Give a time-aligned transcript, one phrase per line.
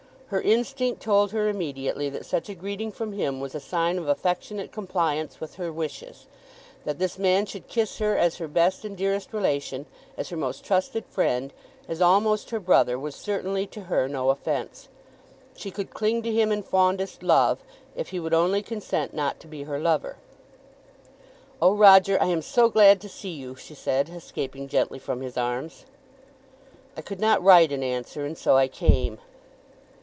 [0.27, 4.07] Her instinct told her immediately that such a greeting from him was a sign of
[4.07, 6.25] affectionate compliance with her wishes.
[6.85, 10.63] That this man should kiss her as her best and dearest relation, as her most
[10.63, 11.51] trusted friend,
[11.89, 14.87] as almost her brother, was certainly to her no offence.
[15.57, 17.61] She could cling to him in fondest love,
[17.93, 20.15] if he would only consent not to be her lover.
[21.61, 25.35] "Oh, Roger, I am so glad to see you," she said, escaping gently from his
[25.35, 25.83] arms.
[26.95, 29.17] "I could not write an answer, and so I came."